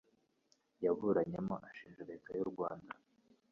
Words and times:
yaburanyemo 0.83 1.55
ashinja 1.69 2.01
leta 2.09 2.29
y'u 2.37 2.47
Rwanda. 2.51 2.93